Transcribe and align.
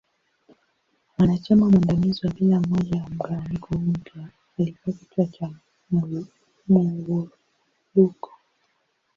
Mwanachama 1.17 1.69
mwandamizi 1.69 2.25
wa 2.27 2.33
kila 2.33 2.59
moja 2.59 2.97
ya 2.97 3.07
mgawanyiko 3.09 3.67
huu 3.75 3.81
mpya 3.85 4.29
alikua 4.59 4.93
kichwa 4.93 5.25
cha 5.27 5.49
Muwuluko. 6.67 8.31